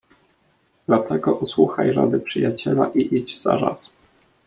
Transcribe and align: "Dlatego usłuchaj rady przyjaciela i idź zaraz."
"Dlatego 0.87 1.35
usłuchaj 1.35 1.91
rady 1.91 2.19
przyjaciela 2.19 2.91
i 2.95 3.15
idź 3.15 3.41
zaraz." 3.41 3.93